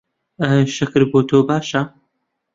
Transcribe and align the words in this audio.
ئایا 0.41 0.63
شەکر 0.75 1.01
بۆ 1.11 1.19
تۆ 1.29 1.37
باشە؟ 1.47 1.81